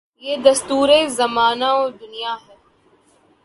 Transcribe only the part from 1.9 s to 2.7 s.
دنیاہے۔